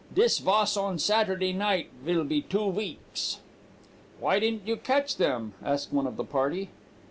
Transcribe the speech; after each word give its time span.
Dis 0.11 0.39
vas 0.39 0.75
on 0.77 0.97
Saturday 0.97 1.53
night 1.53 1.91
vill 2.03 2.23
be 2.23 2.41
two 2.41 2.71
veeks.' 2.71 3.37
"'Why 4.19 4.39
didn't 4.39 4.67
you 4.67 4.75
catch 4.77 5.17
them 5.17 5.53
then?' 5.61 5.71
asked 5.73 5.93
one 5.93 6.07
of 6.07 6.17
the 6.17 6.23
party. 6.23 6.71